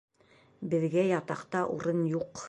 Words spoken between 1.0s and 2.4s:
ятаҡта урын юҡ.